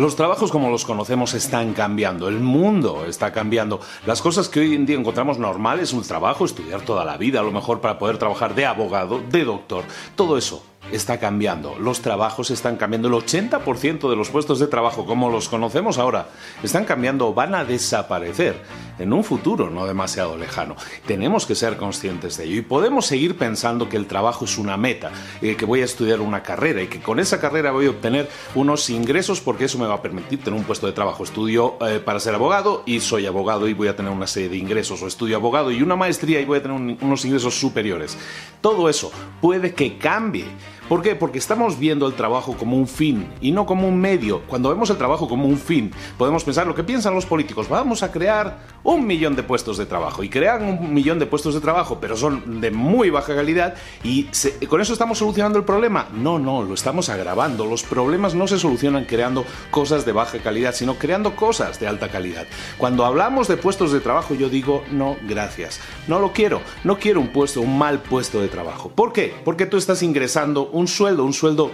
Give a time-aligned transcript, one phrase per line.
[0.00, 3.80] Los trabajos como los conocemos están cambiando, el mundo está cambiando.
[4.06, 7.42] Las cosas que hoy en día encontramos normales, un trabajo, estudiar toda la vida, a
[7.42, 9.84] lo mejor para poder trabajar de abogado, de doctor,
[10.16, 15.04] todo eso está cambiando, los trabajos están cambiando, el 80% de los puestos de trabajo
[15.04, 16.28] como los conocemos ahora
[16.62, 18.60] están cambiando o van a desaparecer
[19.00, 20.76] en un futuro no demasiado lejano.
[21.06, 24.76] Tenemos que ser conscientes de ello y podemos seguir pensando que el trabajo es una
[24.76, 25.10] meta,
[25.42, 28.28] eh, que voy a estudiar una carrera y que con esa carrera voy a obtener
[28.54, 31.24] unos ingresos porque eso me va a permitir tener un puesto de trabajo.
[31.24, 34.56] Estudio eh, para ser abogado y soy abogado y voy a tener una serie de
[34.56, 38.16] ingresos o estudio abogado y una maestría y voy a tener unos ingresos superiores.
[38.60, 39.10] Todo eso
[39.40, 40.44] puede que cambie
[40.90, 41.14] ¿Por qué?
[41.14, 44.42] Porque estamos viendo el trabajo como un fin y no como un medio.
[44.48, 47.68] Cuando vemos el trabajo como un fin, podemos pensar lo que piensan los políticos.
[47.68, 50.24] Vamos a crear un millón de puestos de trabajo.
[50.24, 53.76] Y crean un millón de puestos de trabajo, pero son de muy baja calidad.
[54.02, 54.26] ¿Y
[54.66, 56.08] con eso estamos solucionando el problema?
[56.12, 57.66] No, no, lo estamos agravando.
[57.66, 62.08] Los problemas no se solucionan creando cosas de baja calidad, sino creando cosas de alta
[62.08, 62.48] calidad.
[62.78, 65.78] Cuando hablamos de puestos de trabajo, yo digo, no, gracias.
[66.08, 66.60] No lo quiero.
[66.82, 68.88] No quiero un puesto, un mal puesto de trabajo.
[68.88, 69.36] ¿Por qué?
[69.44, 71.70] Porque tú estás ingresando un sueldo, un sueldo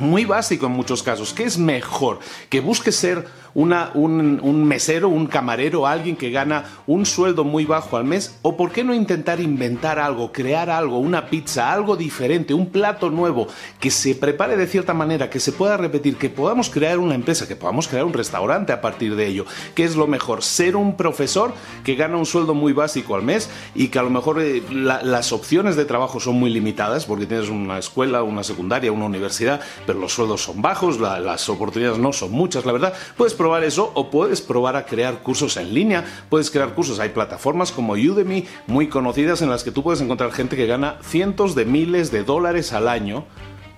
[0.00, 1.32] muy básico en muchos casos.
[1.32, 2.18] ¿Qué es mejor?
[2.48, 8.04] Que busque ser un, mesero, un camarero, alguien que gana un sueldo muy bajo al
[8.04, 8.38] mes?
[8.42, 13.10] ¿O por qué no intentar inventar algo, crear algo, una pizza, algo diferente, un plato
[13.10, 13.48] nuevo,
[13.80, 17.48] que se prepare de cierta manera, que se pueda repetir, que podamos crear una empresa,
[17.48, 19.44] que podamos crear un restaurante a partir de ello?
[19.74, 20.42] ¿Qué es lo mejor?
[20.42, 21.52] ¿Ser un profesor
[21.84, 25.32] que gana un sueldo muy básico al mes y que a lo mejor eh, las
[25.32, 30.00] opciones de trabajo son muy limitadas porque tienes una escuela, una secundaria, una universidad, pero
[30.00, 32.92] los sueldos son bajos, las oportunidades no son muchas, la verdad?
[33.16, 36.04] Puedes probar eso o puedes probar a crear cursos en línea.
[36.28, 37.00] Puedes crear cursos.
[37.00, 40.98] Hay plataformas como Udemy muy conocidas en las que tú puedes encontrar gente que gana
[41.02, 43.24] cientos de miles de dólares al año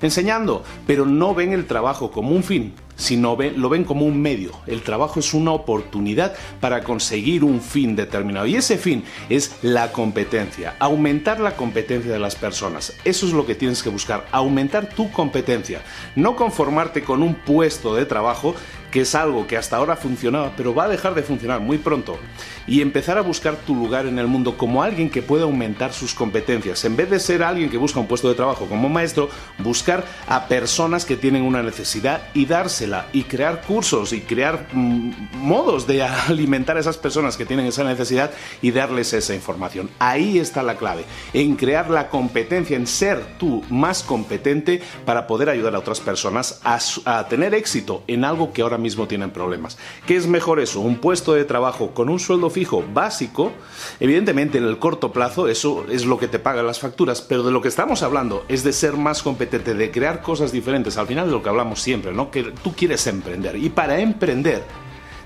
[0.03, 4.53] enseñando, pero no ven el trabajo como un fin, sino lo ven como un medio.
[4.67, 9.91] El trabajo es una oportunidad para conseguir un fin determinado y ese fin es la
[9.93, 12.95] competencia, aumentar la competencia de las personas.
[13.05, 15.83] Eso es lo que tienes que buscar, aumentar tu competencia,
[16.15, 18.55] no conformarte con un puesto de trabajo
[18.91, 22.19] que es algo que hasta ahora funcionaba, pero va a dejar de funcionar muy pronto,
[22.67, 26.15] y empezar a buscar tu lugar en el mundo como alguien que pueda aumentar sus
[26.15, 26.85] competencias.
[26.85, 29.29] En vez de ser alguien que busca un puesto de trabajo como maestro,
[29.59, 35.37] buscar a personas que tienen una necesidad y dársela, y crear cursos y crear mm,
[35.37, 38.31] modos de alimentar a esas personas que tienen esa necesidad
[38.63, 39.91] y darles esa información.
[39.99, 45.49] Ahí está la clave, en crear la competencia, en ser tú más competente para poder
[45.49, 49.79] ayudar a otras personas a, a tener éxito en algo que ahora mismo tienen problemas.
[50.07, 50.81] ¿Qué es mejor eso?
[50.81, 53.53] ¿Un puesto de trabajo con un sueldo fijo básico?
[54.01, 57.53] Evidentemente en el corto plazo eso es lo que te pagan las facturas, pero de
[57.53, 61.27] lo que estamos hablando es de ser más competente, de crear cosas diferentes, al final
[61.27, 62.31] de lo que hablamos siempre, ¿no?
[62.31, 64.65] Que tú quieres emprender y para emprender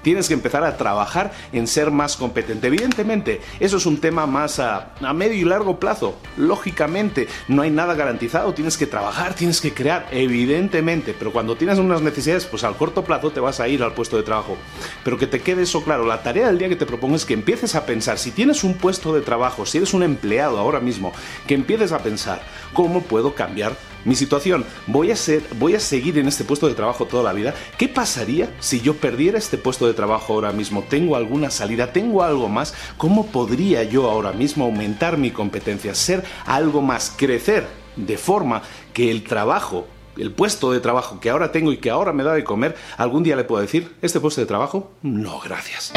[0.02, 2.66] tienes que empezar a trabajar en ser más competente.
[2.66, 6.18] Evidentemente, eso es un tema más a, medio y largo plazo.
[6.36, 11.78] Lógicamente, no hay nada garantizado, tienes que trabajar, tienes que crear, evidentemente, pero cuando tienes
[11.78, 14.58] unas necesidades, pues al corto plazo te vas a ir al puesto de trabajo.
[15.04, 17.34] Pero que te quede eso claro, la tarea del día que te propongo es que
[17.34, 21.12] empieces a pensar, si tienes un puesto de trabajo, si eres un empleado ahora mismo,
[21.46, 22.42] que empieces a pensar,
[22.74, 26.74] ¿cómo puedo cambiar mi situación, voy a, ser, voy a seguir en este puesto de
[26.74, 27.54] trabajo toda la vida.
[27.78, 30.84] ¿Qué pasaría si yo perdiera este puesto de trabajo ahora mismo?
[30.88, 31.92] ¿Tengo alguna salida?
[31.92, 32.74] ¿Tengo algo más?
[32.96, 37.66] ¿Cómo podría yo ahora mismo aumentar mi competencia, ser algo más, crecer
[37.96, 42.12] de forma que el trabajo el puesto de trabajo que ahora tengo y que ahora
[42.12, 45.92] me da de comer, algún día le puedo decir, este puesto de trabajo, no, gracias.